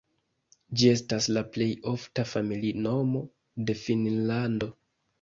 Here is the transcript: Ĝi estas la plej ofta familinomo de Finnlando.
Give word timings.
Ĝi 0.79 0.89
estas 0.93 1.27
la 1.37 1.43
plej 1.59 1.69
ofta 1.93 2.27
familinomo 2.33 3.25
de 3.71 3.81
Finnlando. 3.87 4.77